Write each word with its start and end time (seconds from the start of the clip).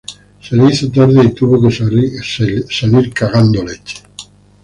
Se 0.41 0.55
le 0.55 0.65
hizo 0.71 0.89
tarde 0.89 1.21
y 1.23 1.31
tuvo 1.31 1.61
que 1.61 1.69
salir 1.75 3.13
cagando 3.13 3.63
leches 3.63 4.01